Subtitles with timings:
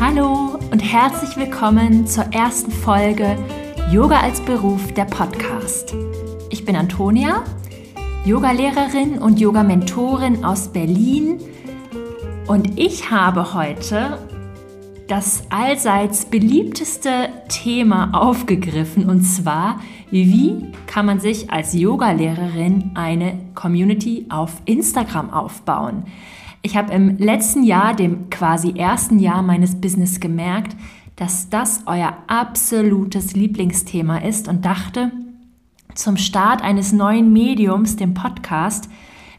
[0.00, 3.36] Hallo und herzlich willkommen zur ersten Folge
[3.90, 5.92] Yoga als Beruf der Podcast.
[6.50, 7.42] Ich bin Antonia,
[8.24, 11.40] Yogalehrerin und Yoga-Mentorin aus Berlin
[12.46, 14.18] und ich habe heute
[15.08, 19.80] das allseits beliebteste Thema aufgegriffen und zwar,
[20.12, 26.04] wie kann man sich als Yogalehrerin eine Community auf Instagram aufbauen?
[26.62, 30.76] Ich habe im letzten Jahr, dem quasi ersten Jahr meines Business, gemerkt,
[31.16, 35.12] dass das euer absolutes Lieblingsthema ist und dachte,
[35.94, 38.88] zum Start eines neuen Mediums, dem Podcast,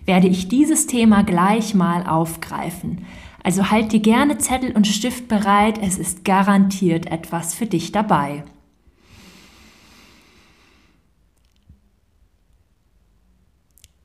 [0.05, 3.05] werde ich dieses Thema gleich mal aufgreifen.
[3.43, 8.43] Also halt dir gerne Zettel und Stift bereit, es ist garantiert etwas für dich dabei.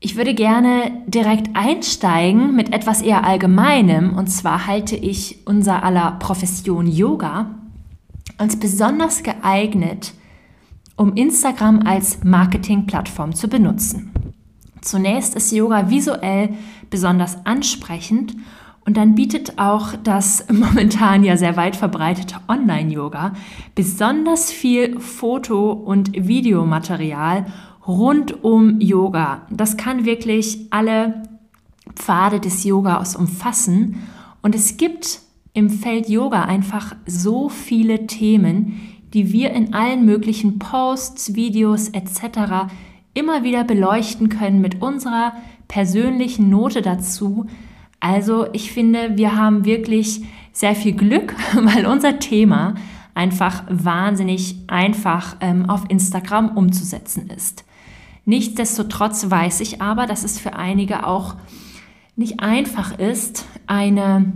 [0.05, 4.15] Ich würde gerne direkt einsteigen mit etwas eher Allgemeinem.
[4.15, 7.55] Und zwar halte ich unser aller Profession Yoga
[8.37, 10.13] als besonders geeignet,
[10.95, 14.11] um Instagram als Marketingplattform zu benutzen.
[14.81, 16.49] Zunächst ist Yoga visuell
[16.91, 18.35] besonders ansprechend
[18.85, 23.33] und dann bietet auch das momentan ja sehr weit verbreitete Online-Yoga
[23.73, 27.47] besonders viel Foto- und Videomaterial
[27.87, 29.43] rund um Yoga.
[29.49, 31.23] Das kann wirklich alle
[31.93, 34.03] Pfade des Yogas umfassen.
[34.41, 35.19] Und es gibt
[35.53, 38.79] im Feld Yoga einfach so viele Themen,
[39.13, 42.67] die wir in allen möglichen Posts, Videos etc.
[43.13, 45.33] immer wieder beleuchten können mit unserer
[45.67, 47.45] persönlichen Note dazu.
[47.99, 52.75] Also ich finde, wir haben wirklich sehr viel Glück, weil unser Thema
[53.13, 57.63] einfach wahnsinnig einfach ähm, auf Instagram umzusetzen ist.
[58.25, 61.35] Nichtsdestotrotz weiß ich aber, dass es für einige auch
[62.15, 64.33] nicht einfach ist, eine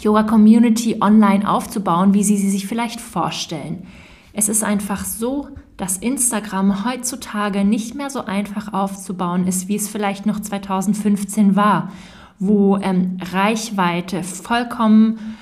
[0.00, 3.86] Yoga-Community online aufzubauen, wie sie sie sich vielleicht vorstellen.
[4.32, 9.88] Es ist einfach so, dass Instagram heutzutage nicht mehr so einfach aufzubauen ist, wie es
[9.88, 11.90] vielleicht noch 2015 war,
[12.38, 15.36] wo ähm, Reichweite vollkommen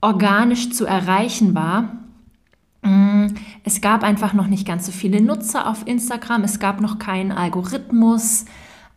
[0.00, 2.01] organisch zu erreichen war
[3.64, 7.30] es gab einfach noch nicht ganz so viele Nutzer auf Instagram, es gab noch keinen
[7.30, 8.44] Algorithmus.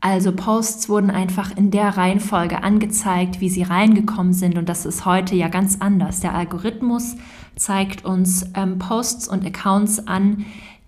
[0.02, 4.58] Also Posts wurden einfach in der Reihenfolge angezeigt, wie sie reingekommen sind.
[4.58, 6.20] Und das ist heute ja ganz anders.
[6.20, 7.16] Der Algorithmus
[7.56, 10.46] zeigt uns ähm, Posts und Accounts an,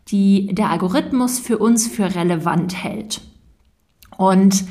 [0.10, 3.22] die der Algorithmus für uns für relevant hält.
[4.18, 4.66] Und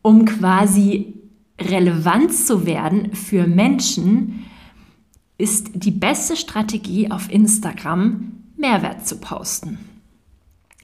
[0.00, 1.14] um quasi
[1.60, 4.44] relevant zu werden für Menschen,
[5.42, 9.78] ist die beste Strategie auf Instagram, Mehrwert zu posten.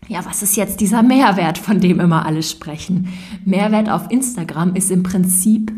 [0.09, 3.09] Ja, was ist jetzt dieser Mehrwert, von dem immer alle sprechen?
[3.45, 5.71] Mehrwert auf Instagram ist im Prinzip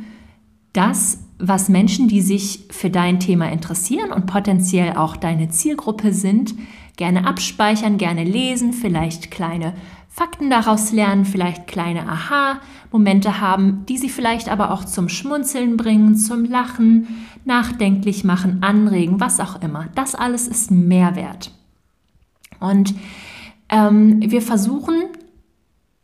[0.73, 6.55] das, was Menschen, die sich für dein Thema interessieren und potenziell auch deine Zielgruppe sind,
[6.97, 9.75] gerne abspeichern, gerne lesen, vielleicht kleine
[10.13, 16.17] Fakten daraus lernen, vielleicht kleine Aha-Momente haben, die sie vielleicht aber auch zum Schmunzeln bringen,
[16.17, 17.07] zum Lachen,
[17.45, 19.87] nachdenklich machen, anregen, was auch immer.
[19.95, 21.53] Das alles ist Mehrwert.
[22.59, 22.95] Und
[23.71, 25.05] ähm, wir versuchen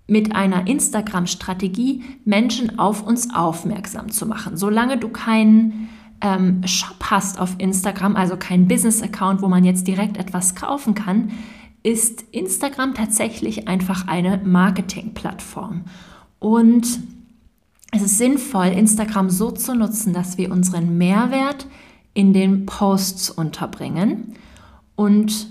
[0.07, 4.57] mit einer Instagram-Strategie Menschen auf uns aufmerksam zu machen.
[4.57, 5.89] Solange du keinen
[6.21, 11.33] ähm, Shop hast auf Instagram, also keinen Business-Account, wo man jetzt direkt etwas kaufen kann,
[11.87, 15.85] ist Instagram tatsächlich einfach eine Marketing-Plattform.
[16.41, 16.85] Und
[17.93, 21.69] es ist sinnvoll, Instagram so zu nutzen, dass wir unseren Mehrwert
[22.13, 24.35] in den Posts unterbringen
[24.97, 25.47] und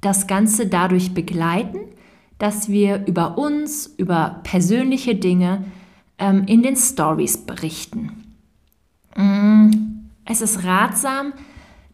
[0.00, 1.78] das Ganze dadurch begleiten,
[2.38, 5.66] dass wir über uns, über persönliche Dinge
[6.18, 8.34] ähm, in den Stories berichten.
[9.16, 9.70] Mm,
[10.24, 11.32] es ist ratsam,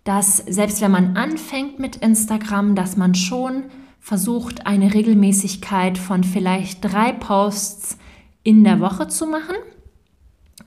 [0.05, 3.65] dass selbst wenn man anfängt mit Instagram, dass man schon
[4.01, 7.97] versucht, eine Regelmäßigkeit von vielleicht drei Posts
[8.43, 9.57] in der Woche zu machen.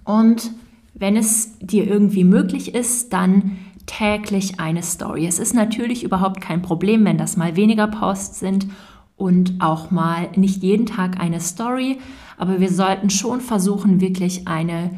[0.03, 0.51] Und
[0.95, 5.27] wenn es dir irgendwie möglich ist, dann täglich eine Story.
[5.27, 8.67] Es ist natürlich überhaupt kein Problem, wenn das mal weniger Posts sind
[9.15, 11.99] und auch mal nicht jeden Tag eine Story,
[12.37, 14.91] aber wir sollten schon versuchen, wirklich eine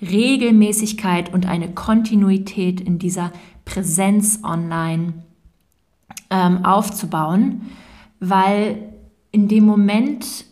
[0.00, 3.32] Regelmäßigkeit und eine Kontinuität in dieser
[3.66, 5.12] Präsenz online
[6.30, 7.66] ähm, aufzubauen,
[8.18, 8.94] weil
[9.32, 10.46] in dem Moment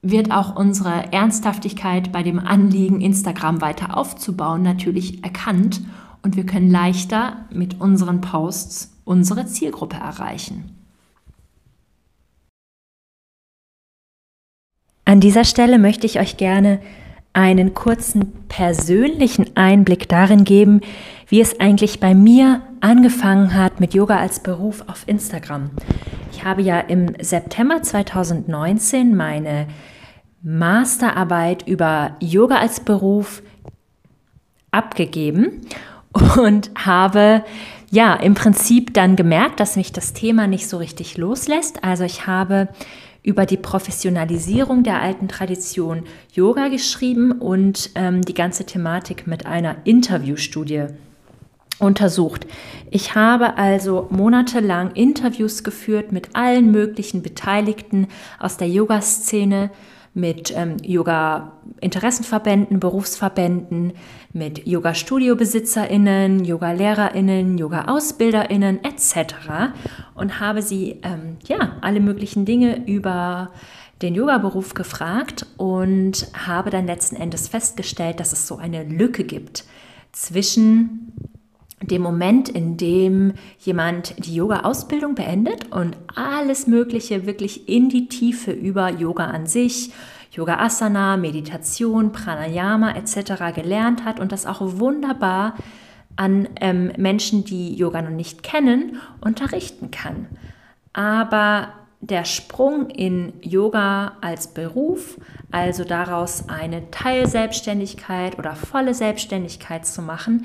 [0.00, 5.82] wird auch unsere Ernsthaftigkeit bei dem Anliegen, Instagram weiter aufzubauen, natürlich erkannt
[6.22, 10.76] und wir können leichter mit unseren Posts unsere Zielgruppe erreichen.
[15.04, 16.80] An dieser Stelle möchte ich euch gerne
[17.32, 20.80] einen kurzen persönlichen Einblick darin geben,
[21.28, 25.70] wie es eigentlich bei mir angefangen hat mit Yoga als Beruf auf Instagram.
[26.32, 29.66] Ich habe ja im September 2019 meine
[30.42, 33.42] Masterarbeit über Yoga als Beruf
[34.70, 35.62] abgegeben
[36.36, 37.44] und habe
[37.90, 41.84] ja im Prinzip dann gemerkt, dass mich das Thema nicht so richtig loslässt.
[41.84, 42.68] Also ich habe
[43.22, 49.76] über die Professionalisierung der alten Tradition Yoga geschrieben und ähm, die ganze Thematik mit einer
[49.84, 50.86] Interviewstudie
[51.78, 52.46] untersucht.
[52.90, 58.08] Ich habe also monatelang Interviews geführt mit allen möglichen Beteiligten
[58.38, 59.70] aus der Yoga-Szene,
[60.14, 63.94] mit ähm, Yoga-Interessenverbänden, Berufsverbänden,
[64.32, 69.34] mit Yoga-Studio-BesitzerInnen, Yoga-LehrerInnen, Yoga-AusbilderInnen etc.
[70.14, 73.50] und habe sie ähm, ja alle möglichen Dinge über
[74.02, 79.64] den Yoga-Beruf gefragt und habe dann letzten Endes festgestellt, dass es so eine Lücke gibt
[80.12, 81.12] zwischen
[81.82, 88.52] dem Moment, in dem jemand die Yoga-Ausbildung beendet und alles Mögliche wirklich in die Tiefe
[88.52, 89.92] über Yoga an sich,
[90.32, 93.54] Yoga Asana, Meditation, Pranayama etc.
[93.54, 95.56] gelernt hat und das auch wunderbar
[96.16, 100.26] an ähm, Menschen, die Yoga noch nicht kennen, unterrichten kann.
[100.92, 101.68] Aber
[102.02, 105.18] der Sprung in Yoga als Beruf,
[105.52, 110.44] also daraus eine Teilselbstständigkeit oder volle Selbstständigkeit zu machen,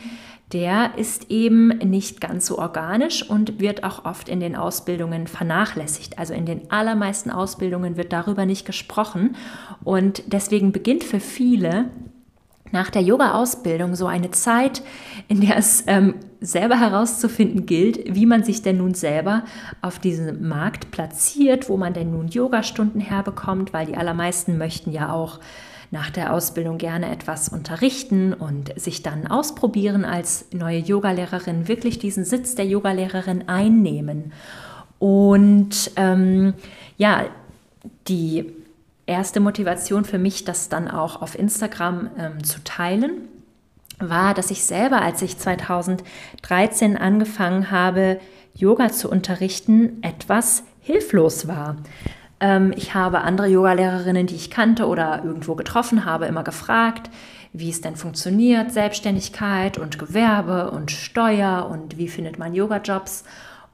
[0.54, 6.20] der ist eben nicht ganz so organisch und wird auch oft in den Ausbildungen vernachlässigt.
[6.20, 9.36] Also in den allermeisten Ausbildungen wird darüber nicht gesprochen
[9.84, 11.86] und deswegen beginnt für viele
[12.72, 14.82] nach der Yoga-Ausbildung so eine Zeit,
[15.28, 19.44] in der es ähm, selber herauszufinden gilt, wie man sich denn nun selber
[19.82, 25.12] auf diesem Markt platziert, wo man denn nun Yogastunden herbekommt, weil die allermeisten möchten ja
[25.12, 25.40] auch
[25.90, 32.26] nach der Ausbildung gerne etwas unterrichten und sich dann ausprobieren als neue Yogalehrerin, wirklich diesen
[32.26, 34.34] Sitz der Yogalehrerin einnehmen.
[35.00, 36.56] Und ähm,
[36.98, 37.26] ja,
[38.08, 38.52] die
[39.08, 43.30] erste Motivation für mich, das dann auch auf Instagram ähm, zu teilen,
[44.00, 48.20] war, dass ich selber, als ich 2013 angefangen habe,
[48.54, 51.78] Yoga zu unterrichten, etwas hilflos war.
[52.40, 57.10] Ähm, ich habe andere Yogalehrerinnen, die ich kannte oder irgendwo getroffen habe, immer gefragt,
[57.54, 63.24] wie es denn funktioniert, Selbstständigkeit und Gewerbe und Steuer und wie findet man Yoga-Jobs.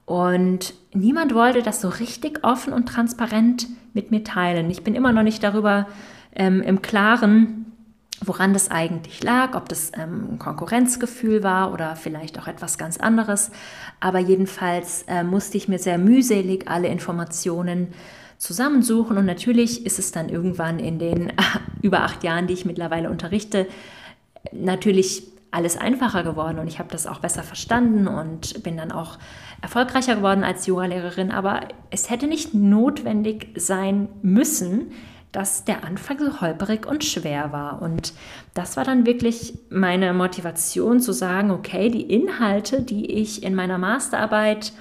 [0.05, 4.69] Und niemand wollte das so richtig offen und transparent mit mir teilen.
[4.69, 5.87] Ich bin immer noch nicht darüber
[6.35, 7.71] ähm, im Klaren,
[8.21, 12.97] woran das eigentlich lag, ob das ähm, ein Konkurrenzgefühl war oder vielleicht auch etwas ganz
[12.97, 13.51] anderes.
[13.99, 17.89] Aber jedenfalls äh, musste ich mir sehr mühselig alle Informationen
[18.37, 19.17] zusammensuchen.
[19.17, 21.33] Und natürlich ist es dann irgendwann in den
[21.81, 23.67] über acht Jahren, die ich mittlerweile unterrichte,
[24.51, 29.19] natürlich alles einfacher geworden und ich habe das auch besser verstanden und bin dann auch
[29.61, 31.31] erfolgreicher geworden als Yogalehrerin.
[31.31, 31.61] Aber
[31.91, 34.91] es hätte nicht notwendig sein müssen,
[35.31, 37.81] dass der Anfang so holperig und schwer war.
[37.81, 38.13] Und
[38.53, 43.77] das war dann wirklich meine Motivation zu sagen, okay, die Inhalte, die ich in meiner
[43.77, 44.73] Masterarbeit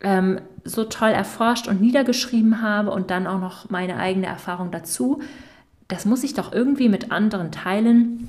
[0.00, 5.20] ähm, so toll erforscht und niedergeschrieben habe und dann auch noch meine eigene Erfahrung dazu,
[5.88, 8.26] das muss ich doch irgendwie mit anderen teilen,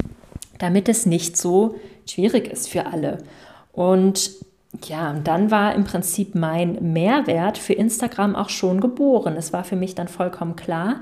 [0.58, 1.76] damit es nicht so
[2.10, 3.20] schwierig ist für alle.
[3.72, 4.32] Und
[4.84, 9.36] ja, und dann war im Prinzip mein Mehrwert für Instagram auch schon geboren.
[9.38, 11.02] Es war für mich dann vollkommen klar,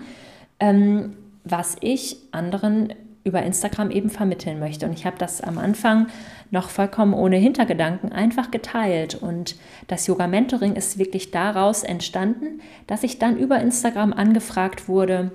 [0.60, 2.93] ähm, was ich anderen
[3.24, 4.86] über Instagram eben vermitteln möchte.
[4.86, 6.07] Und ich habe das am Anfang
[6.51, 9.15] noch vollkommen ohne Hintergedanken einfach geteilt.
[9.15, 9.55] Und
[9.88, 15.31] das Yoga Mentoring ist wirklich daraus entstanden, dass ich dann über Instagram angefragt wurde,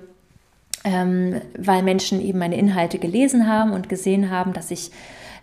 [0.83, 4.91] ähm, weil Menschen eben meine Inhalte gelesen haben und gesehen haben, dass ich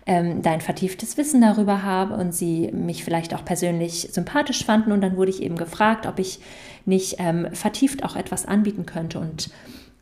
[0.07, 4.91] ähm, da ein vertieftes Wissen darüber habe und sie mich vielleicht auch persönlich sympathisch fanden.
[4.91, 6.39] Und dann wurde ich eben gefragt, ob ich
[6.85, 9.19] nicht ähm, vertieft auch etwas anbieten könnte.
[9.19, 9.49] Und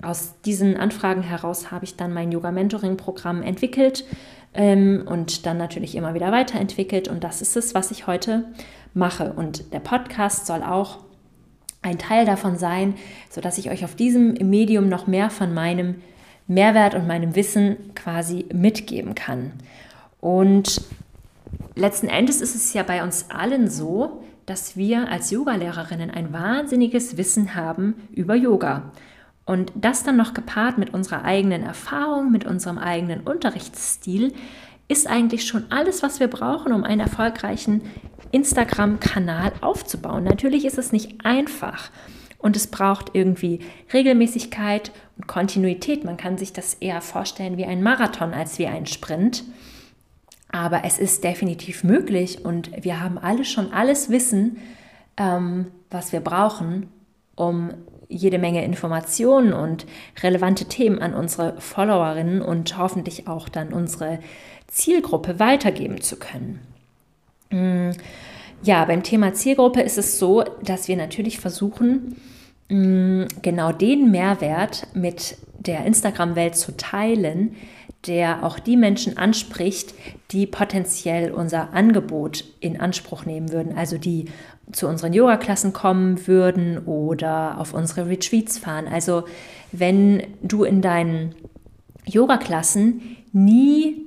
[0.01, 4.05] aus diesen Anfragen heraus habe ich dann mein Yoga-Mentoring-Programm entwickelt
[4.53, 7.07] ähm, und dann natürlich immer wieder weiterentwickelt.
[7.07, 8.45] Und das ist es, was ich heute
[8.93, 9.33] mache.
[9.33, 10.99] Und der Podcast soll auch
[11.85, 12.95] ein Teil davon sein,
[13.29, 15.95] sodass ich euch auf diesem Medium noch mehr von meinem
[16.47, 19.53] Mehrwert und meinem Wissen quasi mitgeben kann.
[20.19, 20.81] Und
[21.75, 27.17] letzten Endes ist es ja bei uns allen so, dass wir als Yogalehrerinnen ein wahnsinniges
[27.17, 28.91] Wissen haben über Yoga.
[29.45, 34.33] Und das dann noch gepaart mit unserer eigenen Erfahrung, mit unserem eigenen Unterrichtsstil,
[34.87, 37.81] ist eigentlich schon alles, was wir brauchen, um einen erfolgreichen
[38.31, 40.23] Instagram-Kanal aufzubauen.
[40.23, 41.89] Natürlich ist es nicht einfach
[42.37, 43.59] und es braucht irgendwie
[43.93, 46.03] Regelmäßigkeit und Kontinuität.
[46.03, 49.43] Man kann sich das eher vorstellen wie ein Marathon als wie ein Sprint.
[50.51, 54.57] Aber es ist definitiv möglich und wir haben alle schon alles Wissen,
[55.17, 56.89] ähm, was wir brauchen,
[57.35, 57.71] um
[58.07, 59.85] jede Menge Informationen und
[60.21, 64.19] relevante Themen an unsere Followerinnen und hoffentlich auch dann unsere
[64.67, 66.59] Zielgruppe weitergeben zu können.
[67.51, 67.91] Mm,
[68.63, 72.15] ja, beim Thema Zielgruppe ist es so, dass wir natürlich versuchen,
[72.69, 77.55] mm, genau den Mehrwert mit der Instagram-Welt zu teilen,
[78.07, 79.93] der auch die Menschen anspricht,
[80.31, 84.25] die potenziell unser Angebot in Anspruch nehmen würden, also die
[84.71, 88.87] zu unseren Yoga-Klassen kommen würden oder auf unsere Retreats fahren.
[88.87, 89.25] Also
[89.71, 91.35] wenn du in deinen
[92.05, 94.05] Yoga-Klassen nie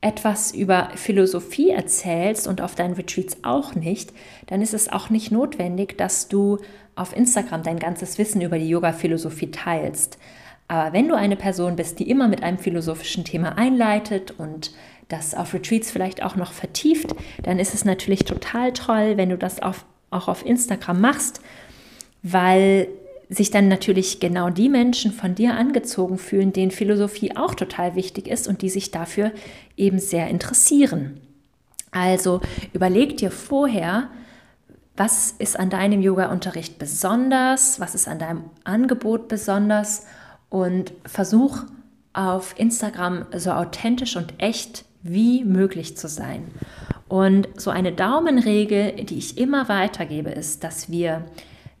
[0.00, 4.12] etwas über Philosophie erzählst und auf deinen Retreats auch nicht,
[4.46, 6.58] dann ist es auch nicht notwendig, dass du
[6.94, 10.18] auf Instagram dein ganzes Wissen über die Yoga-Philosophie teilst.
[10.68, 14.72] Aber wenn du eine Person bist, die immer mit einem philosophischen Thema einleitet und
[15.08, 19.38] das auf Retreats vielleicht auch noch vertieft, dann ist es natürlich total toll, wenn du
[19.38, 21.40] das auf, auch auf Instagram machst,
[22.22, 22.88] weil
[23.30, 28.28] sich dann natürlich genau die Menschen von dir angezogen fühlen, denen Philosophie auch total wichtig
[28.28, 29.32] ist und die sich dafür
[29.76, 31.20] eben sehr interessieren.
[31.90, 32.40] Also
[32.72, 34.08] überleg dir vorher,
[34.96, 40.04] was ist an deinem Yoga-Unterricht besonders, was ist an deinem Angebot besonders
[40.50, 41.64] und versuch
[42.12, 46.44] auf Instagram so authentisch und echt wie möglich zu sein.
[47.08, 51.24] Und so eine Daumenregel, die ich immer weitergebe, ist, dass wir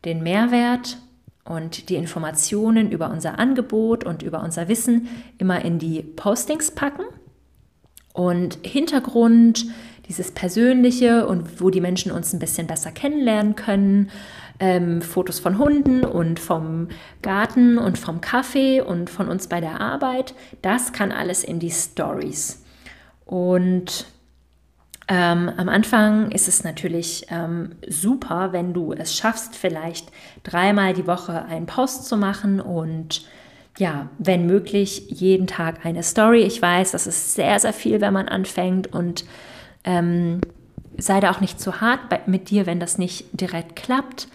[0.04, 0.98] den Mehrwert
[1.44, 5.08] und die Informationen über unser Angebot und über unser Wissen
[5.38, 7.04] immer in die Postings packen.
[8.12, 9.66] Und Hintergrund,
[10.08, 14.10] dieses Persönliche und wo die Menschen uns ein bisschen besser kennenlernen können,
[14.60, 16.88] ähm, Fotos von Hunden und vom
[17.22, 20.34] Garten und vom Kaffee und von uns bei der Arbeit.
[20.62, 22.64] Das kann alles in die Stories.
[23.24, 24.06] Und
[25.08, 30.10] ähm, am Anfang ist es natürlich ähm, super, wenn du es schaffst, vielleicht
[30.42, 33.24] dreimal die Woche einen Post zu machen und
[33.78, 36.40] ja, wenn möglich, jeden Tag eine Story.
[36.40, 39.24] Ich weiß, das ist sehr, sehr viel, wenn man anfängt und
[39.84, 40.40] ähm,
[40.98, 44.28] sei da auch nicht zu hart bei, mit dir, wenn das nicht direkt klappt.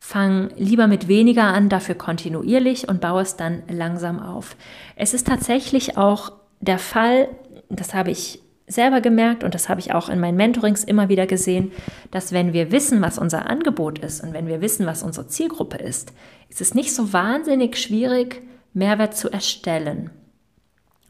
[0.00, 4.56] Fang lieber mit weniger an, dafür kontinuierlich und baue es dann langsam auf.
[4.96, 7.28] Es ist tatsächlich auch der Fall,
[7.68, 11.26] das habe ich selber gemerkt und das habe ich auch in meinen Mentorings immer wieder
[11.26, 11.72] gesehen,
[12.10, 15.78] dass wenn wir wissen, was unser Angebot ist und wenn wir wissen, was unsere Zielgruppe
[15.78, 16.12] ist,
[16.48, 18.42] ist es nicht so wahnsinnig schwierig,
[18.74, 20.10] Mehrwert zu erstellen.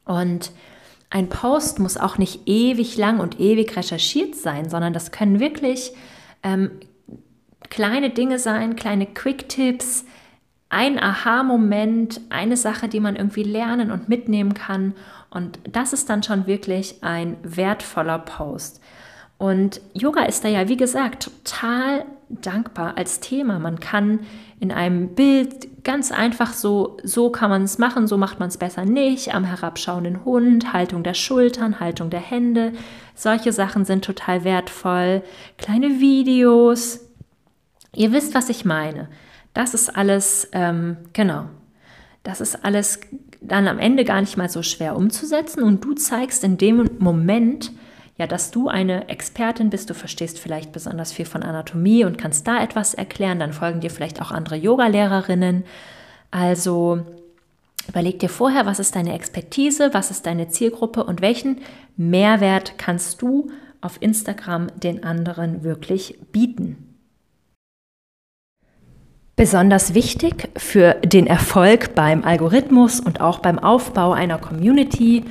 [0.05, 0.53] Und
[1.11, 5.93] ein Post muss auch nicht ewig lang und ewig recherchiert sein, sondern das können wirklich
[6.43, 6.71] ähm,
[7.71, 10.05] kleine Dinge sein, kleine Quick-Tipps,
[10.71, 14.95] ein Aha-Moment, eine Sache, die man irgendwie lernen und mitnehmen kann.
[15.31, 18.81] Und das ist dann schon wirklich ein wertvoller Post.
[19.39, 23.59] Und Yoga ist da ja, wie gesagt, total dankbar als Thema.
[23.59, 24.21] Man kann
[24.61, 28.59] in einem Bild ganz einfach so, so kann man es machen, so macht man es
[28.59, 32.73] besser nicht, am herabschauenden Hund, Haltung der Schultern, Haltung der Hände.
[33.15, 35.23] Solche Sachen sind total wertvoll.
[35.57, 37.08] Kleine Videos,
[37.95, 39.09] Ihr wisst, was ich meine.
[39.55, 41.47] Das ist alles, ähm, genau,
[42.23, 43.01] das ist alles
[43.41, 47.73] dann am Ende gar nicht mal so schwer umzusetzen und du zeigst in dem Moment,
[48.17, 52.47] ja, dass du eine Expertin bist, du verstehst vielleicht besonders viel von Anatomie und kannst
[52.49, 55.65] da etwas erklären, dann folgen dir vielleicht auch andere Yoga-Lehrerinnen.
[56.33, 57.07] Also
[57.89, 61.59] überleg dir vorher, was ist deine Expertise, was ist deine Zielgruppe und welchen
[61.97, 66.88] Mehrwert kannst du auf Instagram den anderen wirklich bieten.
[69.39, 75.23] Besonders wichtig für den Erfolg beim Algorithmus und auch beim Aufbau einer Community,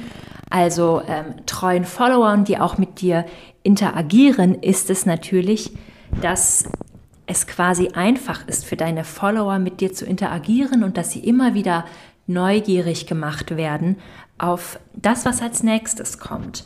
[0.49, 3.25] also ähm, treuen Followern, die auch mit dir
[3.63, 5.73] interagieren, ist es natürlich,
[6.21, 6.69] dass
[7.25, 11.53] es quasi einfach ist für deine Follower mit dir zu interagieren und dass sie immer
[11.53, 11.83] wieder
[12.27, 13.97] neugierig gemacht werden
[14.37, 16.63] auf das, was als nächstes kommt.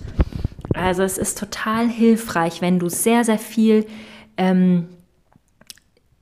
[0.75, 3.87] Also es ist total hilfreich, wenn du sehr, sehr viel
[4.37, 4.89] ähm,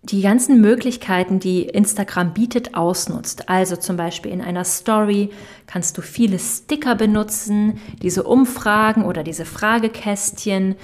[0.02, 3.50] die ganzen Möglichkeiten, die Instagram bietet, ausnutzt.
[3.50, 5.30] Also zum Beispiel in einer Story
[5.68, 10.76] kannst du viele Sticker benutzen, diese Umfragen oder diese Fragekästchen,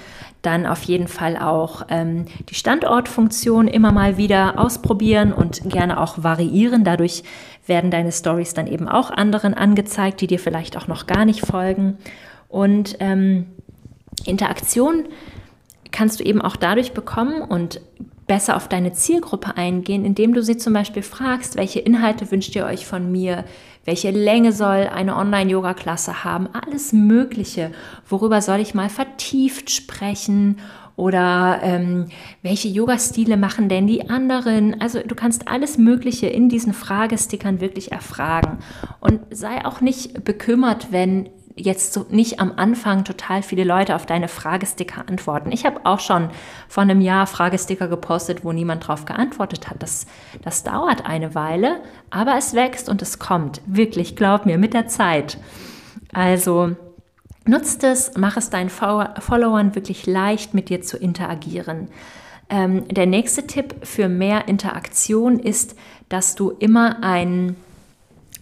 [0.42, 6.22] dann auf jeden Fall auch ähm, die Standortfunktion immer mal wieder ausprobieren und gerne auch
[6.22, 6.84] variieren.
[6.84, 7.24] Dadurch
[7.66, 11.44] werden deine Stories dann eben auch anderen angezeigt, die dir vielleicht auch noch gar nicht
[11.44, 11.96] folgen.
[12.48, 13.46] Und ähm,
[14.24, 15.06] Interaktion
[15.90, 17.80] kannst du eben auch dadurch bekommen und
[18.26, 22.66] besser auf deine Zielgruppe eingehen, indem du sie zum Beispiel fragst, welche Inhalte wünscht ihr
[22.66, 23.44] euch von mir,
[23.84, 27.70] welche Länge soll eine Online-Yoga-Klasse haben, alles Mögliche,
[28.08, 30.58] worüber soll ich mal vertieft sprechen
[30.96, 32.06] oder ähm,
[32.42, 34.80] welche Yoga-Stile machen denn die anderen?
[34.80, 38.58] Also du kannst alles Mögliche in diesen Fragestickern wirklich erfragen
[39.00, 44.04] und sei auch nicht bekümmert, wenn jetzt so nicht am Anfang total viele Leute auf
[44.04, 45.50] deine Fragesticker antworten.
[45.52, 46.28] Ich habe auch schon
[46.68, 49.82] vor einem Jahr Fragesticker gepostet, wo niemand drauf geantwortet hat.
[49.82, 50.06] Das,
[50.42, 53.62] das dauert eine Weile, aber es wächst und es kommt.
[53.66, 55.38] Wirklich, glaub mir, mit der Zeit.
[56.12, 56.76] Also
[57.46, 61.88] nutzt es, mach es deinen Followern wirklich leicht, mit dir zu interagieren.
[62.50, 65.74] Ähm, der nächste Tipp für mehr Interaktion ist,
[66.08, 67.56] dass du immer ein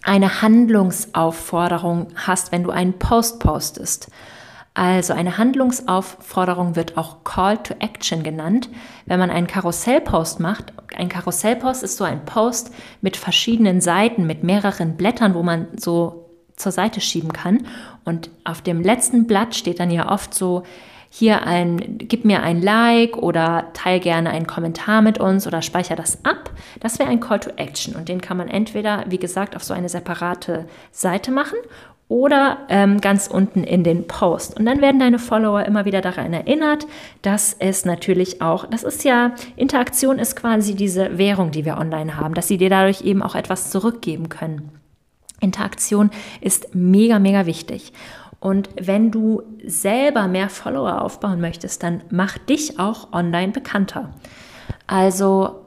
[0.05, 4.09] eine Handlungsaufforderung hast, wenn du einen Post postest.
[4.75, 8.69] Also eine Handlungsaufforderung wird auch Call to Action genannt.
[9.05, 12.71] Wenn man einen Karussellpost macht, ein Karussellpost ist so ein Post
[13.01, 17.65] mit verschiedenen Seiten, mit mehreren Blättern, wo man so zur Seite schieben kann.
[18.03, 20.63] Und auf dem letzten Blatt steht dann ja oft so,
[21.17, 25.95] hier ein, gib mir ein Like oder teil gerne einen Kommentar mit uns oder speicher
[25.95, 26.51] das ab.
[26.81, 29.73] Das wäre ein Call to Action und den kann man entweder, wie gesagt, auf so
[29.73, 31.57] eine separate Seite machen
[32.09, 34.59] oder ähm, ganz unten in den Post.
[34.59, 36.85] Und dann werden deine Follower immer wieder daran erinnert,
[37.21, 42.17] dass es natürlich auch, das ist ja, Interaktion ist quasi diese Währung, die wir online
[42.17, 44.69] haben, dass sie dir dadurch eben auch etwas zurückgeben können.
[45.39, 47.93] Interaktion ist mega, mega wichtig.
[48.45, 54.13] Und wenn du selber mehr Follower aufbauen möchtest, dann mach dich auch online bekannter.
[54.85, 55.65] Also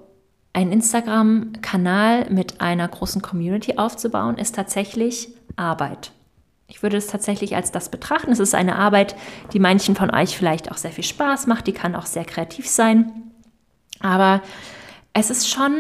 [0.53, 6.13] ein Instagram-Kanal mit einer großen Community aufzubauen, ist tatsächlich Arbeit.
[6.69, 8.31] Ich würde es tatsächlich als das betrachten.
[8.31, 9.17] Es ist eine Arbeit,
[9.53, 12.69] die manchen von euch vielleicht auch sehr viel Spaß macht, die kann auch sehr kreativ
[12.69, 13.11] sein.
[13.99, 14.41] Aber
[15.15, 15.75] es ist schon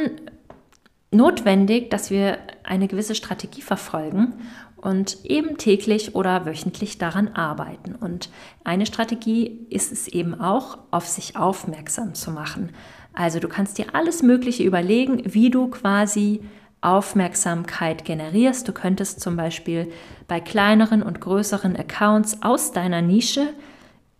[1.12, 4.34] notwendig, dass wir eine gewisse Strategie verfolgen
[4.80, 7.94] und eben täglich oder wöchentlich daran arbeiten.
[7.94, 8.30] Und
[8.64, 12.70] eine Strategie ist es eben auch, auf sich aufmerksam zu machen.
[13.12, 16.40] Also du kannst dir alles Mögliche überlegen, wie du quasi
[16.80, 18.68] Aufmerksamkeit generierst.
[18.68, 19.90] Du könntest zum Beispiel
[20.28, 23.48] bei kleineren und größeren Accounts aus deiner Nische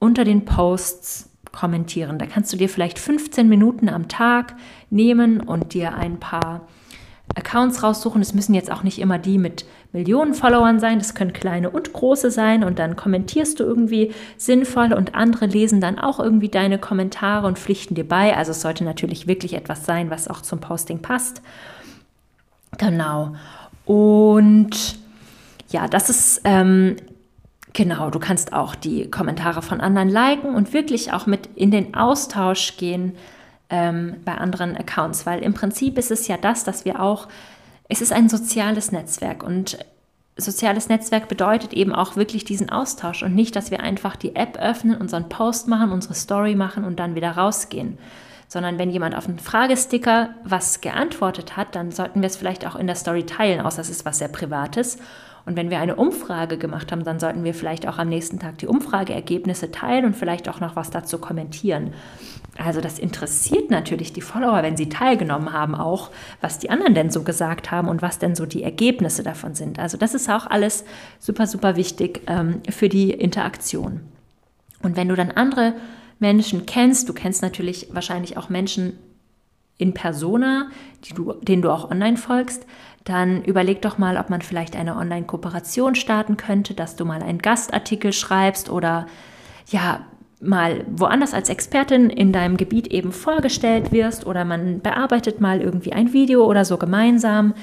[0.00, 2.18] unter den Posts kommentieren.
[2.18, 4.56] Da kannst du dir vielleicht 15 Minuten am Tag
[4.90, 6.66] nehmen und dir ein paar
[7.34, 8.20] Accounts raussuchen.
[8.20, 11.92] Es müssen jetzt auch nicht immer die mit Millionen Followern sein, das können kleine und
[11.92, 16.78] große sein und dann kommentierst du irgendwie sinnvoll und andere lesen dann auch irgendwie deine
[16.78, 18.36] Kommentare und pflichten dir bei.
[18.36, 21.40] Also es sollte natürlich wirklich etwas sein, was auch zum Posting passt.
[22.76, 23.34] Genau.
[23.86, 24.98] Und
[25.70, 26.96] ja, das ist ähm,
[27.72, 31.94] genau, du kannst auch die Kommentare von anderen liken und wirklich auch mit in den
[31.94, 33.14] Austausch gehen
[33.70, 37.28] ähm, bei anderen Accounts, weil im Prinzip ist es ja das, dass wir auch,
[37.88, 39.78] es ist ein soziales Netzwerk und
[40.38, 44.56] soziales Netzwerk bedeutet eben auch wirklich diesen Austausch und nicht, dass wir einfach die App
[44.58, 47.98] öffnen, unseren Post machen, unsere Story machen und dann wieder rausgehen.
[48.46, 52.76] Sondern wenn jemand auf einen Fragesticker was geantwortet hat, dann sollten wir es vielleicht auch
[52.76, 54.98] in der Story teilen, außer es ist was sehr Privates.
[55.48, 58.58] Und wenn wir eine Umfrage gemacht haben, dann sollten wir vielleicht auch am nächsten Tag
[58.58, 61.94] die Umfrageergebnisse teilen und vielleicht auch noch was dazu kommentieren.
[62.58, 66.10] Also das interessiert natürlich die Follower, wenn sie teilgenommen haben, auch,
[66.42, 69.78] was die anderen denn so gesagt haben und was denn so die Ergebnisse davon sind.
[69.78, 70.84] Also das ist auch alles
[71.18, 74.00] super, super wichtig ähm, für die Interaktion.
[74.82, 75.72] Und wenn du dann andere
[76.18, 78.98] Menschen kennst, du kennst natürlich wahrscheinlich auch Menschen
[79.78, 80.68] in Persona,
[81.14, 82.66] du, denen du auch online folgst,
[83.08, 87.38] dann überleg doch mal, ob man vielleicht eine Online-Kooperation starten könnte, dass du mal einen
[87.38, 89.06] Gastartikel schreibst oder
[89.66, 90.00] ja,
[90.40, 95.92] mal woanders als Expertin in deinem Gebiet eben vorgestellt wirst oder man bearbeitet mal irgendwie
[95.92, 97.54] ein Video oder so gemeinsam.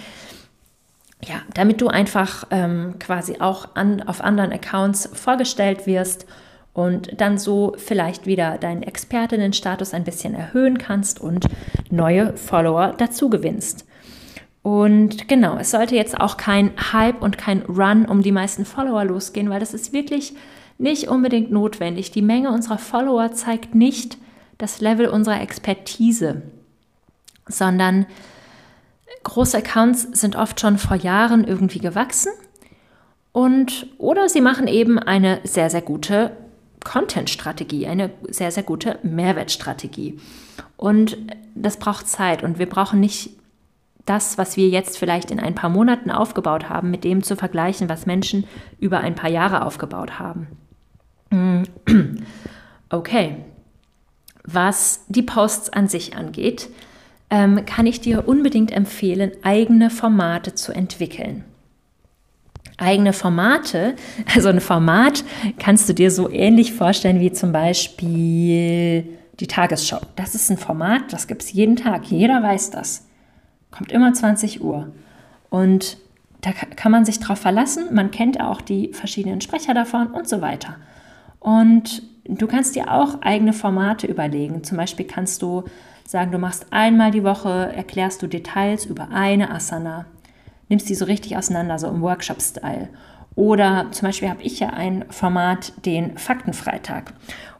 [1.24, 6.26] Ja, damit du einfach ähm, quasi auch an, auf anderen Accounts vorgestellt wirst
[6.74, 11.46] und dann so vielleicht wieder deinen Expertinnenstatus ein bisschen erhöhen kannst und
[11.90, 13.86] neue Follower dazu gewinnst.
[14.66, 19.06] Und genau, es sollte jetzt auch kein Hype und kein Run um die meisten Follower
[19.06, 20.34] losgehen, weil das ist wirklich
[20.80, 22.10] nicht unbedingt notwendig.
[22.10, 24.18] Die Menge unserer Follower zeigt nicht
[24.58, 26.42] das Level unserer Expertise,
[27.48, 28.08] sondern
[29.22, 32.32] große Accounts sind oft schon vor Jahren irgendwie gewachsen
[33.34, 36.36] und oder sie machen eben eine sehr, sehr gute
[36.84, 40.20] Content-Strategie, eine sehr, sehr gute Mehrwertstrategie.
[40.76, 41.18] Und
[41.54, 43.30] das braucht Zeit und wir brauchen nicht
[44.06, 47.90] das, was wir jetzt vielleicht in ein paar Monaten aufgebaut haben, mit dem zu vergleichen,
[47.90, 48.46] was Menschen
[48.80, 50.48] über ein paar Jahre aufgebaut haben.
[51.32, 51.64] Mm.
[52.92, 53.38] Okay.
[54.44, 56.70] was die Posts an sich angeht,
[57.32, 61.44] ähm, kann ich dir unbedingt empfehlen, eigene Formate zu entwickeln.
[62.78, 63.96] Eigene Formate,
[64.36, 65.24] also ein Format
[65.58, 70.00] kannst du dir so ähnlich vorstellen wie zum Beispiel die Tagesschau.
[70.16, 72.06] Das ist ein Format, das gibt es jeden Tag.
[72.06, 73.08] Jeder weiß das.
[73.76, 74.92] Kommt immer 20 Uhr.
[75.50, 75.98] Und
[76.42, 77.94] da kann man sich drauf verlassen.
[77.94, 80.76] Man kennt auch die verschiedenen Sprecher davon und so weiter.
[81.40, 84.64] Und du kannst dir auch eigene Formate überlegen.
[84.64, 85.64] Zum Beispiel kannst du
[86.08, 90.06] sagen, du machst einmal die Woche, erklärst du Details über eine Asana.
[90.70, 92.90] Nimmst die so richtig auseinander, so im Workshop-Style.
[93.36, 97.14] Oder zum Beispiel habe ich ja ein Format, den Faktenfreitag.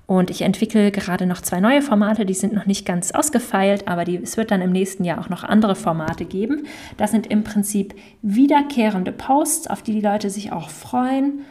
[0.08, 4.06] Und ich entwickle gerade noch zwei neue Formate, die sind noch nicht ganz ausgefeilt, aber
[4.06, 6.68] die, es wird dann im nächsten Jahr auch noch andere Formate geben.
[6.98, 11.42] Das sind im Prinzip wiederkehrende Posts, auf die die Leute sich auch freuen,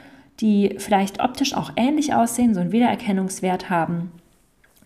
[0.41, 4.13] die vielleicht optisch auch ähnlich aussehen, so einen Wiedererkennungswert haben.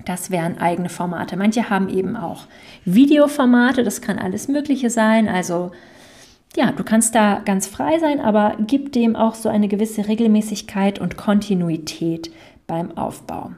[0.05, 1.37] Das wären eigene Formate.
[1.37, 2.47] Manche haben eben auch
[2.85, 5.29] Videoformate, das kann alles Mögliche sein.
[5.29, 5.73] Also
[6.57, 10.99] ja, du kannst da ganz frei sein, aber gib dem auch so eine gewisse Regelmäßigkeit
[10.99, 12.31] und Kontinuität
[12.69, 13.51] beim Aufbau.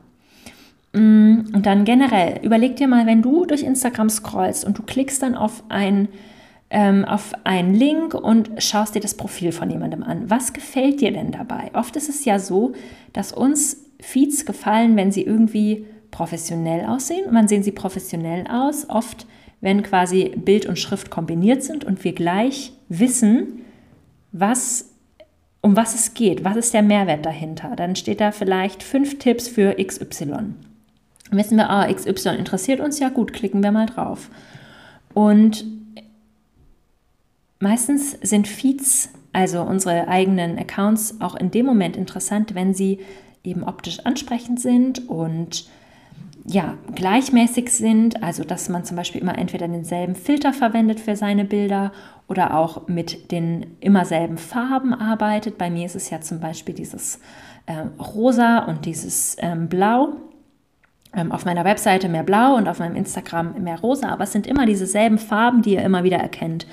[0.94, 5.22] Mm, und dann generell, überleg dir mal, wenn du durch Instagram scrollst und du klickst
[5.22, 6.08] dann auf ein
[6.70, 10.30] ähm, auf einen Link und schaust dir das Profil von jemandem an.
[10.30, 11.70] Was gefällt dir denn dabei?
[11.74, 12.72] Oft ist es ja so,
[13.12, 17.26] dass uns Feeds gefallen, wenn sie irgendwie professionell aussehen.
[17.26, 18.88] Und wann sehen sie professionell aus?
[18.88, 19.26] Oft,
[19.60, 23.64] wenn quasi Bild und Schrift kombiniert sind und wir gleich wissen,
[24.32, 24.89] was
[25.62, 27.76] um was es geht, was ist der Mehrwert dahinter.
[27.76, 30.54] Dann steht da vielleicht fünf Tipps für XY.
[31.30, 34.30] Wissen wir, ah, XY interessiert uns, ja gut, klicken wir mal drauf.
[35.14, 35.64] Und
[37.60, 42.98] meistens sind Feeds, also unsere eigenen Accounts, auch in dem Moment interessant, wenn sie
[43.44, 45.66] eben optisch ansprechend sind und
[46.50, 51.44] ja, gleichmäßig sind, also dass man zum Beispiel immer entweder denselben Filter verwendet für seine
[51.44, 51.92] Bilder
[52.26, 55.58] oder auch mit den immer selben Farben arbeitet.
[55.58, 57.20] Bei mir ist es ja zum Beispiel dieses
[57.66, 60.14] äh, Rosa und dieses ähm, Blau.
[61.14, 64.46] Ähm, auf meiner Webseite mehr Blau und auf meinem Instagram mehr Rosa, aber es sind
[64.46, 66.66] immer dieselben Farben, die ihr immer wieder erkennt.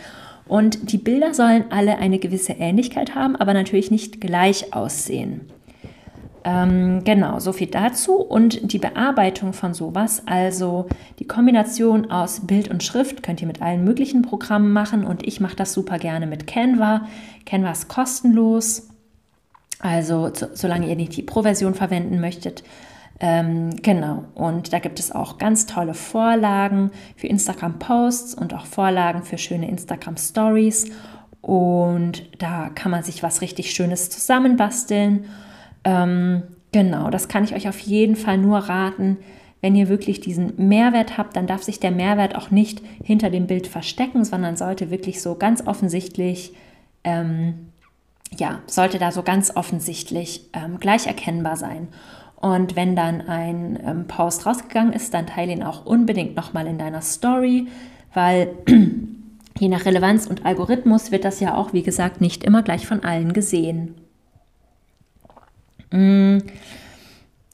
[0.48, 5.42] Und die Bilder sollen alle eine gewisse Ähnlichkeit haben, aber natürlich nicht gleich aussehen.
[6.48, 8.16] Ähm, genau, so viel dazu.
[8.16, 10.88] Und die Bearbeitung von sowas, also
[11.20, 15.06] die Kombination aus Bild und Schrift, könnt ihr mit allen möglichen Programmen machen.
[15.06, 17.06] Und ich mache das super gerne mit Canva.
[17.46, 18.88] Canva ist kostenlos.
[19.80, 22.64] Also so, solange ihr nicht die Pro-Version verwenden möchtet.
[23.20, 29.24] Ähm, genau, und da gibt es auch ganz tolle Vorlagen für Instagram-Posts und auch Vorlagen
[29.24, 30.92] für schöne Instagram-Stories.
[31.42, 35.26] Und da kann man sich was richtig Schönes zusammenbasteln.
[35.88, 39.18] Ähm, genau, das kann ich euch auf jeden Fall nur raten.
[39.62, 43.48] Wenn ihr wirklich diesen Mehrwert habt, dann darf sich der Mehrwert auch nicht hinter dem
[43.48, 46.54] Bild verstecken, sondern sollte wirklich so ganz offensichtlich,
[47.06, 47.70] ähm,
[48.38, 51.88] ja, sollte da so ganz offensichtlich ähm, gleich erkennbar sein.
[52.36, 56.78] Und wenn dann ein ähm, Post rausgegangen ist, dann teile ihn auch unbedingt nochmal in
[56.78, 57.68] deiner Story,
[58.14, 58.50] weil
[59.58, 63.04] je nach Relevanz und Algorithmus wird das ja auch, wie gesagt, nicht immer gleich von
[63.04, 63.96] allen gesehen.
[65.92, 66.40] Mm,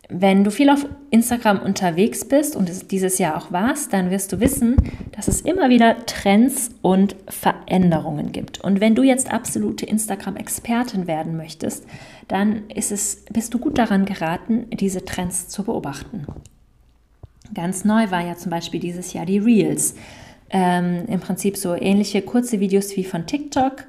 [0.09, 4.31] wenn du viel auf Instagram unterwegs bist und es dieses Jahr auch warst, dann wirst
[4.31, 4.75] du wissen,
[5.11, 8.61] dass es immer wieder Trends und Veränderungen gibt.
[8.61, 11.85] Und wenn du jetzt absolute Instagram-Expertin werden möchtest,
[12.27, 16.27] dann ist es, bist du gut daran geraten, diese Trends zu beobachten.
[17.53, 19.95] Ganz neu war ja zum Beispiel dieses Jahr die Reels.
[20.49, 23.85] Ähm, Im Prinzip so ähnliche kurze Videos wie von TikTok,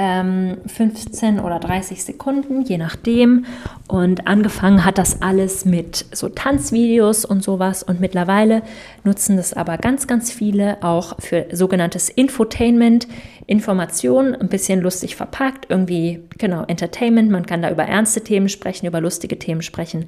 [0.00, 3.44] 15 ähm, oder 30 Sekunden, je nachdem.
[3.86, 7.82] Und angefangen hat das alles mit so Tanzvideos und sowas.
[7.82, 8.62] Und mittlerweile
[9.04, 13.08] nutzen das aber ganz, ganz viele auch für sogenanntes Infotainment,
[13.46, 17.30] Information, ein bisschen lustig verpackt, irgendwie, genau, Entertainment.
[17.30, 20.06] Man kann da über ernste Themen sprechen, über lustige Themen sprechen.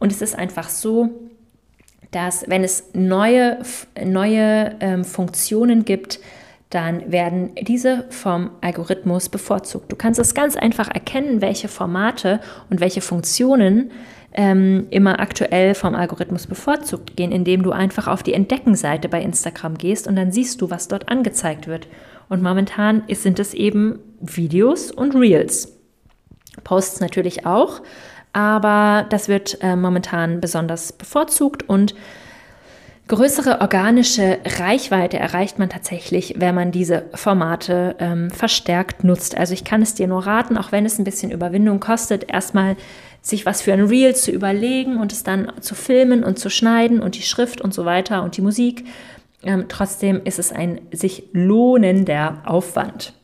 [0.00, 1.10] Und es ist einfach so,
[2.10, 3.58] dass wenn es neue,
[4.04, 6.18] neue ähm, Funktionen gibt,
[6.70, 9.90] dann werden diese vom Algorithmus bevorzugt.
[9.90, 13.90] Du kannst es ganz einfach erkennen, welche Formate und welche Funktionen
[14.32, 19.78] ähm, immer aktuell vom Algorithmus bevorzugt gehen, indem du einfach auf die Entdeckenseite bei Instagram
[19.78, 21.88] gehst und dann siehst du, was dort angezeigt wird.
[22.28, 25.74] Und momentan sind es eben Videos und Reels.
[26.64, 27.80] Posts natürlich auch,
[28.34, 31.94] aber das wird äh, momentan besonders bevorzugt und
[33.08, 39.34] Größere organische Reichweite erreicht man tatsächlich, wenn man diese Formate ähm, verstärkt nutzt.
[39.34, 42.76] Also ich kann es dir nur raten, auch wenn es ein bisschen Überwindung kostet, erstmal
[43.22, 47.00] sich was für ein Reel zu überlegen und es dann zu filmen und zu schneiden
[47.00, 48.84] und die Schrift und so weiter und die Musik.
[49.42, 53.14] Ähm, trotzdem ist es ein sich lohnender Aufwand.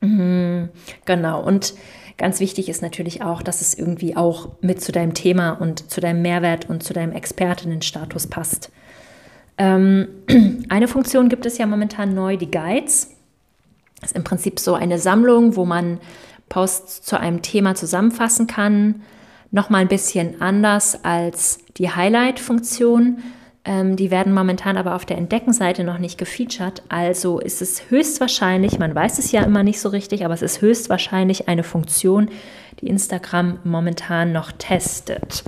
[0.00, 0.70] Mhm,
[1.04, 1.42] genau.
[1.42, 1.74] Und
[2.16, 6.00] Ganz wichtig ist natürlich auch, dass es irgendwie auch mit zu deinem Thema und zu
[6.00, 8.70] deinem Mehrwert und zu deinem Expertinnenstatus passt.
[9.58, 10.08] Ähm,
[10.68, 13.10] eine Funktion gibt es ja momentan neu, die Guides.
[14.00, 15.98] Das ist im Prinzip so eine Sammlung, wo man
[16.48, 19.02] Posts zu einem Thema zusammenfassen kann.
[19.50, 23.18] Nochmal ein bisschen anders als die Highlight-Funktion.
[23.66, 26.82] Ähm, die werden momentan aber auf der Entdeckenseite noch nicht gefeatured.
[26.88, 30.60] Also ist es höchstwahrscheinlich, man weiß es ja immer nicht so richtig, aber es ist
[30.60, 32.28] höchstwahrscheinlich eine Funktion,
[32.80, 35.44] die Instagram momentan noch testet.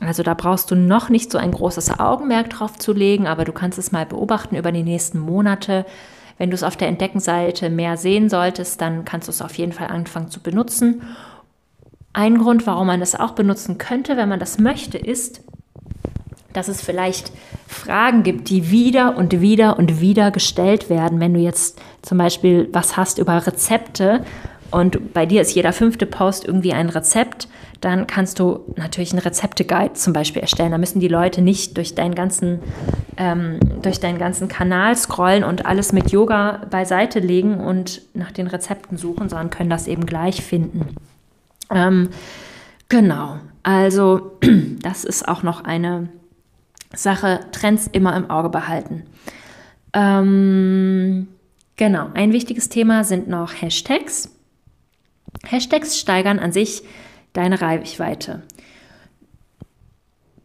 [0.00, 3.52] Also da brauchst du noch nicht so ein großes Augenmerk drauf zu legen, aber du
[3.52, 5.84] kannst es mal beobachten über die nächsten Monate.
[6.38, 9.72] Wenn du es auf der Entdeckenseite mehr sehen solltest, dann kannst du es auf jeden
[9.72, 11.02] Fall anfangen zu benutzen.
[12.14, 15.42] Ein Grund, warum man es auch benutzen könnte, wenn man das möchte, ist,
[16.52, 17.32] dass es vielleicht
[17.66, 21.20] Fragen gibt, die wieder und wieder und wieder gestellt werden.
[21.20, 24.24] Wenn du jetzt zum Beispiel was hast über Rezepte
[24.70, 27.48] und bei dir ist jeder fünfte Post irgendwie ein Rezept,
[27.80, 30.72] dann kannst du natürlich einen Rezepte-Guide zum Beispiel erstellen.
[30.72, 32.60] Da müssen die Leute nicht durch deinen ganzen,
[33.16, 38.48] ähm, durch deinen ganzen Kanal scrollen und alles mit Yoga beiseite legen und nach den
[38.48, 40.96] Rezepten suchen, sondern können das eben gleich finden.
[41.72, 42.08] Ähm,
[42.88, 44.38] genau, also
[44.82, 46.08] das ist auch noch eine
[46.94, 49.04] Sache Trends immer im Auge behalten.
[49.92, 51.28] Ähm,
[51.76, 54.30] genau, ein wichtiges Thema sind noch Hashtags.
[55.46, 56.82] Hashtags steigern an sich
[57.32, 58.42] deine Reichweite.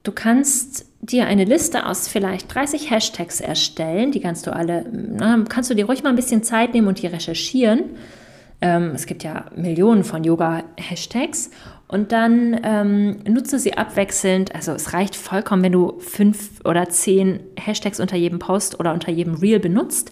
[0.04, 4.12] Du kannst dir eine Liste aus vielleicht 30 Hashtags erstellen.
[4.12, 7.02] Die kannst du alle, na, kannst du dir ruhig mal ein bisschen Zeit nehmen und
[7.02, 7.92] die recherchieren.
[8.62, 11.52] Ähm, es gibt ja Millionen von Yoga-Hashtags
[11.88, 14.56] und dann ähm, nutze sie abwechselnd.
[14.56, 19.12] Also es reicht vollkommen, wenn du fünf oder zehn Hashtags unter jedem Post oder unter
[19.12, 20.12] jedem Reel benutzt.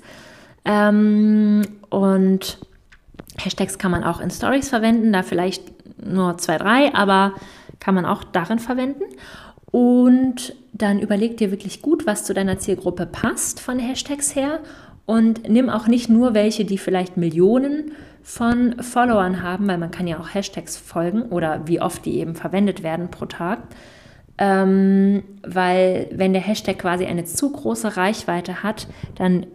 [0.65, 2.60] Ähm, und
[3.38, 5.63] Hashtags kann man auch in Stories verwenden, da vielleicht
[6.05, 7.34] nur zwei, drei, aber
[7.79, 9.03] kann man auch darin verwenden.
[9.71, 14.60] Und dann überleg dir wirklich gut, was zu deiner Zielgruppe passt von Hashtags her
[15.05, 17.91] und nimm auch nicht nur welche, die vielleicht Millionen
[18.23, 22.36] von Followern haben, weil man kann ja auch Hashtags folgen oder wie oft die eben
[22.36, 23.60] verwendet werden pro Tag.
[24.38, 29.45] Ähm, weil wenn der Hashtag quasi eine zu große Reichweite hat, dann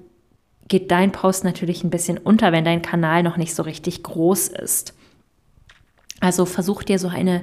[0.69, 4.49] geht dein Post natürlich ein bisschen unter, wenn dein Kanal noch nicht so richtig groß
[4.49, 4.95] ist.
[6.21, 7.43] Also versuch dir so eine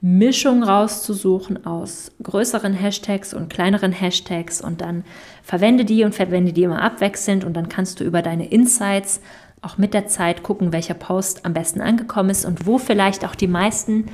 [0.00, 5.04] Mischung rauszusuchen aus größeren Hashtags und kleineren Hashtags und dann
[5.42, 9.20] verwende die und verwende die immer abwechselnd und dann kannst du über deine Insights
[9.62, 13.34] auch mit der Zeit gucken, welcher Post am besten angekommen ist und wo vielleicht auch
[13.34, 14.06] die meisten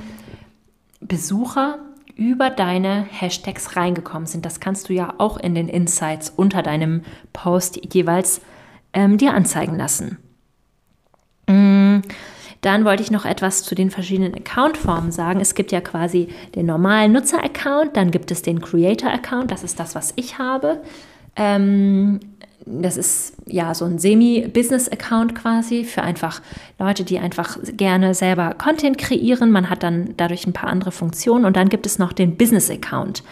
[1.01, 1.79] Besucher
[2.15, 4.45] über deine Hashtags reingekommen sind.
[4.45, 7.03] Das kannst du ja auch in den Insights unter deinem
[7.33, 8.41] Post jeweils
[8.93, 10.17] ähm, dir anzeigen lassen.
[11.47, 11.99] Mm,
[12.61, 15.39] dann wollte ich noch etwas zu den verschiedenen Account-Formen sagen.
[15.39, 19.93] Es gibt ja quasi den normalen Nutzer-Account, dann gibt es den Creator-Account, das ist das,
[19.93, 20.81] was ich habe.
[21.35, 22.19] Ähm,
[22.65, 26.41] das ist ja so ein Semi-Business-Account quasi für einfach
[26.79, 29.51] Leute, die einfach gerne selber Content kreieren.
[29.51, 33.23] Man hat dann dadurch ein paar andere Funktionen und dann gibt es noch den Business-Account.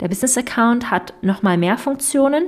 [0.00, 2.46] Der Business-Account hat nochmal mehr Funktionen.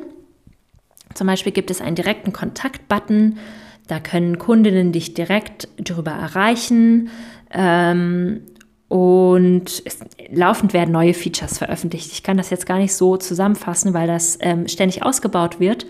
[1.15, 3.39] Zum Beispiel gibt es einen direkten Kontakt-Button.
[3.87, 7.11] Da können Kundinnen dich direkt darüber erreichen.
[7.53, 8.41] Ähm,
[8.89, 9.99] und es,
[10.33, 12.13] laufend werden neue Features veröffentlicht.
[12.13, 15.87] Ich kann das jetzt gar nicht so zusammenfassen, weil das ähm, ständig ausgebaut wird.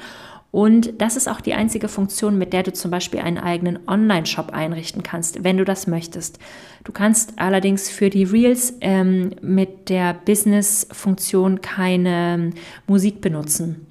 [0.54, 4.50] Und das ist auch die einzige Funktion, mit der du zum Beispiel einen eigenen Online-Shop
[4.52, 6.38] einrichten kannst, wenn du das möchtest.
[6.84, 12.50] Du kannst allerdings für die Reels ähm, mit der Business-Funktion keine ähm,
[12.86, 13.84] Musik benutzen,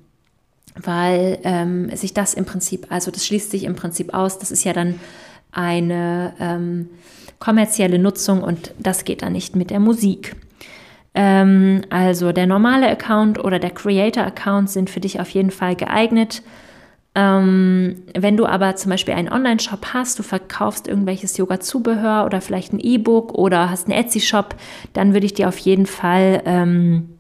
[0.82, 4.40] weil ähm, sich das im Prinzip, also das schließt sich im Prinzip aus.
[4.40, 5.02] Das ist ja dann
[5.52, 6.88] eine ähm,
[7.40, 10.38] kommerzielle Nutzung und das geht dann nicht mit der Musik.
[11.16, 16.42] Ähm, also der normale Account oder der Creator-Account sind für dich auf jeden Fall geeignet.
[17.16, 22.74] Ähm, wenn du aber zum Beispiel einen Online-Shop hast, du verkaufst irgendwelches Yoga-Zubehör oder vielleicht
[22.74, 24.56] ein E-Book oder hast einen Etsy-Shop,
[24.94, 27.20] dann würde ich dir auf jeden Fall ähm,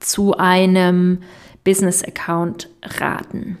[0.00, 1.22] zu einem
[1.64, 2.68] Business-Account
[3.00, 3.58] raten.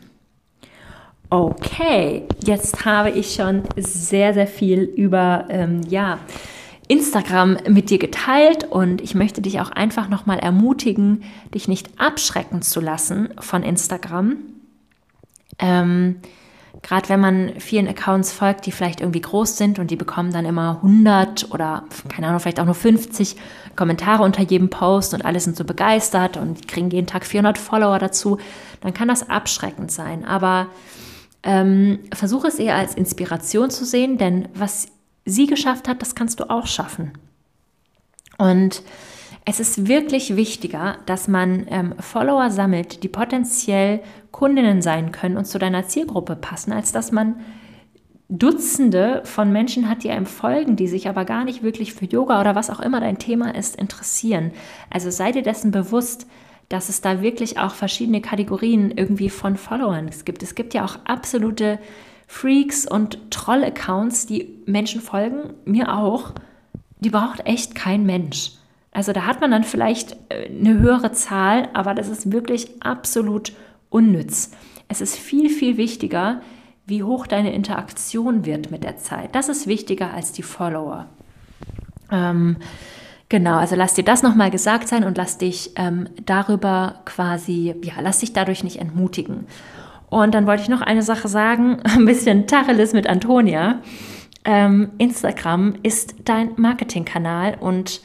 [1.30, 6.18] Okay, jetzt habe ich schon sehr, sehr viel über, ähm, ja,
[6.88, 12.62] Instagram mit dir geteilt und ich möchte dich auch einfach nochmal ermutigen, dich nicht abschrecken
[12.62, 14.36] zu lassen von Instagram.
[15.58, 16.16] Ähm,
[16.82, 20.44] Gerade wenn man vielen Accounts folgt, die vielleicht irgendwie groß sind und die bekommen dann
[20.44, 23.36] immer 100 oder keine Ahnung, vielleicht auch nur 50
[23.74, 27.98] Kommentare unter jedem Post und alle sind so begeistert und kriegen jeden Tag 400 Follower
[27.98, 28.38] dazu,
[28.82, 30.24] dann kann das abschreckend sein.
[30.24, 30.68] Aber
[31.42, 34.86] ähm, versuche es eher als Inspiration zu sehen, denn was
[35.26, 37.12] sie geschafft hat, das kannst du auch schaffen.
[38.38, 38.82] Und
[39.44, 44.00] es ist wirklich wichtiger, dass man ähm, Follower sammelt, die potenziell
[44.32, 47.36] Kundinnen sein können und zu deiner Zielgruppe passen, als dass man
[48.28, 52.40] Dutzende von Menschen hat, die einem folgen, die sich aber gar nicht wirklich für Yoga
[52.40, 54.50] oder was auch immer dein Thema ist, interessieren.
[54.90, 56.26] Also sei dir dessen bewusst,
[56.68, 60.42] dass es da wirklich auch verschiedene Kategorien irgendwie von Followern gibt.
[60.42, 61.78] Es gibt ja auch absolute
[62.26, 66.32] Freaks und Troll-Accounts, die Menschen folgen, mir auch.
[67.00, 68.52] Die braucht echt kein Mensch.
[68.92, 73.52] Also da hat man dann vielleicht äh, eine höhere Zahl, aber das ist wirklich absolut
[73.90, 74.52] unnütz.
[74.88, 76.40] Es ist viel, viel wichtiger,
[76.86, 79.34] wie hoch deine Interaktion wird mit der Zeit.
[79.34, 81.06] Das ist wichtiger als die Follower.
[82.10, 82.56] Ähm,
[83.28, 87.94] genau, also lass dir das nochmal gesagt sein und lass dich ähm, darüber quasi, ja,
[88.00, 89.46] lass dich dadurch nicht entmutigen.
[90.08, 93.80] Und dann wollte ich noch eine Sache sagen, ein bisschen Tacheles mit Antonia.
[94.44, 98.00] Ähm, Instagram ist dein Marketingkanal und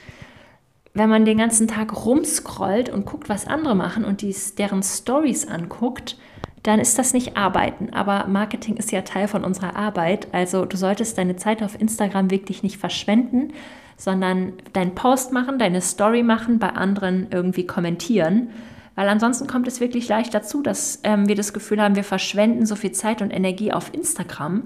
[0.94, 5.48] wenn man den ganzen Tag rumscrollt und guckt, was andere machen und dies, deren Stories
[5.48, 6.18] anguckt,
[6.64, 7.94] dann ist das nicht Arbeiten.
[7.94, 10.28] Aber Marketing ist ja Teil von unserer Arbeit.
[10.34, 13.54] Also du solltest deine Zeit auf Instagram wirklich nicht verschwenden,
[13.98, 18.50] sondern deinen Post machen, deine Story machen, bei anderen irgendwie kommentieren.
[18.96, 22.66] Weil ansonsten kommt es wirklich leicht dazu, dass ähm, wir das Gefühl haben, wir verschwenden
[22.66, 24.64] so viel Zeit und Energie auf Instagram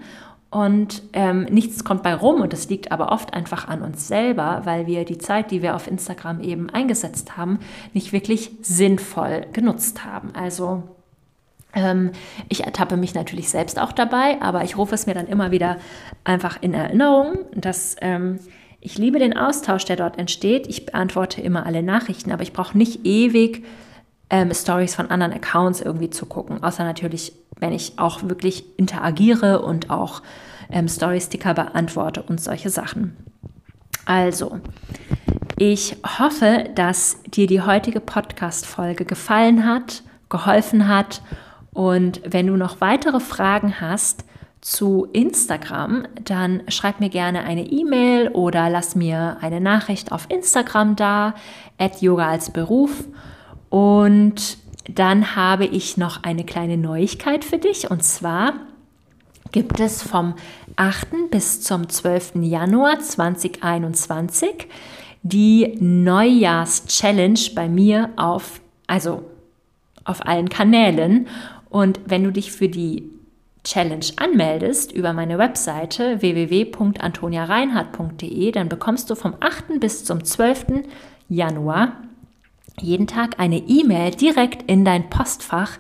[0.56, 4.62] und ähm, nichts kommt bei rum und das liegt aber oft einfach an uns selber,
[4.64, 7.60] weil wir die Zeit, die wir auf Instagram eben eingesetzt haben,
[7.94, 10.30] nicht wirklich sinnvoll genutzt haben.
[10.34, 10.84] Also
[11.74, 12.12] ähm,
[12.48, 15.78] ich ertappe mich natürlich selbst auch dabei, aber ich rufe es mir dann immer wieder
[16.24, 18.40] einfach in Erinnerung, dass ähm,
[18.80, 20.68] ich liebe den Austausch, der dort entsteht.
[20.68, 23.66] Ich beantworte immer alle Nachrichten, aber ich brauche nicht ewig
[24.30, 29.62] ähm, Stories von anderen Accounts irgendwie zu gucken, außer natürlich, wenn ich auch wirklich interagiere
[29.62, 30.22] und auch
[30.70, 33.16] ähm, Story-Sticker beantworte und solche Sachen.
[34.06, 34.60] Also,
[35.58, 41.22] ich hoffe, dass dir die heutige Podcast-Folge gefallen hat, geholfen hat
[41.72, 44.26] und wenn du noch weitere Fragen hast,
[44.66, 50.96] zu Instagram, dann schreib mir gerne eine E-Mail oder lass mir eine Nachricht auf Instagram
[50.96, 51.36] da,
[51.78, 53.04] at Yoga als Beruf.
[53.76, 54.58] Und
[54.88, 58.54] dann habe ich noch eine kleine Neuigkeit für dich und zwar
[59.52, 60.36] gibt es vom
[60.78, 61.30] 8.
[61.30, 62.36] bis zum 12.
[62.36, 64.70] Januar 2021
[65.24, 69.26] die Neujahrs-Challenge bei mir auf, also
[70.06, 71.28] auf allen Kanälen.
[71.70, 73.10] Und wenn du dich für die
[73.66, 79.82] Challenge anmeldest über meine Webseite www.antoniareinhardt.de, dann bekommst du vom 8.
[79.82, 80.86] bis zum 12.
[81.28, 81.92] Januar
[82.80, 85.80] jeden Tag eine E-Mail direkt in dein Postfach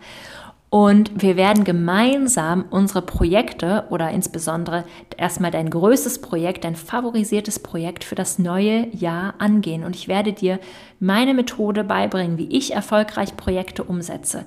[0.76, 4.84] und wir werden gemeinsam unsere Projekte oder insbesondere
[5.16, 9.86] erstmal dein größtes Projekt, dein favorisiertes Projekt für das neue Jahr angehen.
[9.86, 10.60] Und ich werde dir
[11.00, 14.46] meine Methode beibringen, wie ich erfolgreich Projekte umsetze.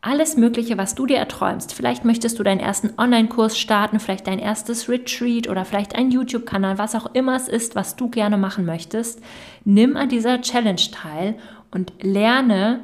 [0.00, 1.72] Alles Mögliche, was du dir erträumst.
[1.72, 6.78] Vielleicht möchtest du deinen ersten Online-Kurs starten, vielleicht dein erstes Retreat oder vielleicht einen YouTube-Kanal,
[6.78, 9.22] was auch immer es ist, was du gerne machen möchtest.
[9.64, 11.34] Nimm an dieser Challenge teil
[11.74, 12.80] und lerne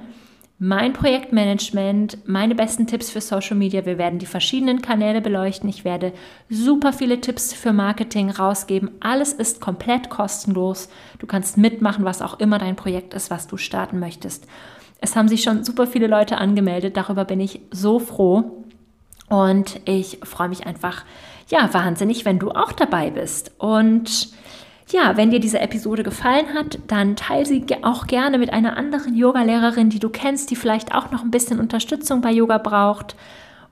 [0.62, 3.86] mein Projektmanagement, meine besten Tipps für Social Media.
[3.86, 5.70] Wir werden die verschiedenen Kanäle beleuchten.
[5.70, 6.12] Ich werde
[6.50, 8.90] super viele Tipps für Marketing rausgeben.
[9.00, 10.90] Alles ist komplett kostenlos.
[11.18, 14.46] Du kannst mitmachen, was auch immer dein Projekt ist, was du starten möchtest.
[15.00, 16.94] Es haben sich schon super viele Leute angemeldet.
[16.94, 18.64] Darüber bin ich so froh.
[19.30, 21.06] Und ich freue mich einfach,
[21.48, 23.52] ja, wahnsinnig, wenn du auch dabei bist.
[23.56, 24.28] Und
[24.92, 29.14] ja, wenn dir diese Episode gefallen hat, dann teile sie auch gerne mit einer anderen
[29.14, 33.16] Yogalehrerin, die du kennst, die vielleicht auch noch ein bisschen Unterstützung bei Yoga braucht.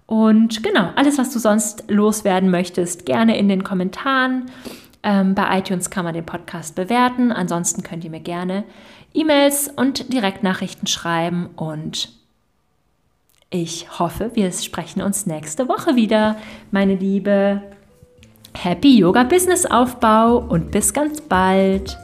[0.06, 4.46] Und genau, alles, was du sonst loswerden möchtest, gerne in den Kommentaren.
[5.02, 7.30] Ähm, bei iTunes kann man den Podcast bewerten.
[7.30, 8.64] Ansonsten könnt ihr mir gerne
[9.12, 11.50] E-Mails und Direktnachrichten schreiben.
[11.56, 12.10] Und
[13.50, 16.36] ich hoffe, wir sprechen uns nächste Woche wieder,
[16.70, 17.62] meine Liebe.
[18.60, 21.96] Happy Yoga Business Aufbau und bis ganz bald.